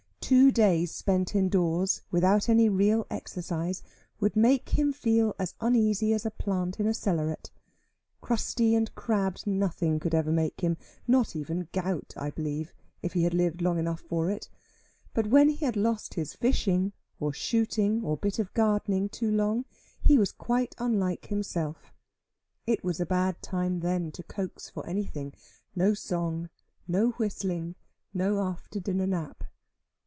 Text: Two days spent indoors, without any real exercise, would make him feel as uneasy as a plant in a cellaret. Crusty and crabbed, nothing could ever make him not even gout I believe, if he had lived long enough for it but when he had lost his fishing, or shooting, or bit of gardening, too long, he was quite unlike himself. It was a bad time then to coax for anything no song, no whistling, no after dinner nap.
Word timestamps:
Two 0.21 0.49
days 0.49 0.91
spent 0.95 1.35
indoors, 1.35 2.03
without 2.09 2.47
any 2.47 2.69
real 2.69 3.05
exercise, 3.09 3.83
would 4.21 4.37
make 4.37 4.69
him 4.69 4.93
feel 4.93 5.35
as 5.37 5.55
uneasy 5.59 6.13
as 6.13 6.25
a 6.25 6.31
plant 6.31 6.79
in 6.79 6.87
a 6.87 6.93
cellaret. 6.93 7.51
Crusty 8.21 8.73
and 8.73 8.95
crabbed, 8.95 9.45
nothing 9.45 9.99
could 9.99 10.15
ever 10.15 10.31
make 10.31 10.61
him 10.61 10.77
not 11.05 11.35
even 11.35 11.67
gout 11.73 12.13
I 12.15 12.29
believe, 12.29 12.73
if 13.01 13.11
he 13.11 13.23
had 13.23 13.33
lived 13.33 13.61
long 13.61 13.77
enough 13.77 13.99
for 13.99 14.29
it 14.29 14.47
but 15.13 15.27
when 15.27 15.49
he 15.49 15.65
had 15.65 15.75
lost 15.75 16.13
his 16.13 16.33
fishing, 16.33 16.93
or 17.19 17.33
shooting, 17.33 18.01
or 18.01 18.15
bit 18.15 18.39
of 18.39 18.53
gardening, 18.53 19.09
too 19.09 19.31
long, 19.31 19.65
he 20.01 20.17
was 20.17 20.31
quite 20.31 20.73
unlike 20.77 21.25
himself. 21.27 21.93
It 22.65 22.85
was 22.85 23.01
a 23.01 23.05
bad 23.05 23.41
time 23.41 23.81
then 23.81 24.13
to 24.13 24.23
coax 24.23 24.69
for 24.69 24.87
anything 24.87 25.33
no 25.75 25.93
song, 25.93 26.49
no 26.87 27.09
whistling, 27.09 27.75
no 28.13 28.39
after 28.39 28.79
dinner 28.79 29.07
nap. 29.07 29.43